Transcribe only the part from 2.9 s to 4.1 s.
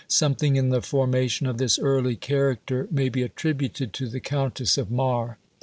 be attributed to